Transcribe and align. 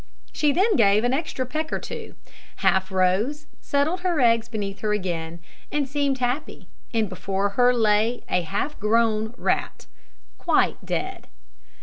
She 0.31 0.51
then 0.51 0.77
gave 0.77 1.03
an 1.03 1.13
extra 1.13 1.45
peck 1.45 1.71
or 1.71 1.77
two, 1.77 2.15
half 2.65 2.91
rose, 2.91 3.45
settled 3.59 3.99
her 3.99 4.19
eggs 4.19 4.49
beneath 4.49 4.79
her 4.79 4.93
again, 4.93 5.39
and 5.71 5.87
seemed 5.87 6.17
happy; 6.17 6.67
and 6.91 7.07
before 7.07 7.49
her 7.49 7.71
lay 7.71 8.23
a 8.27 8.41
half 8.41 8.79
grown 8.79 9.35
rat, 9.37 9.85
quite 10.39 10.83
dead. 10.83 11.27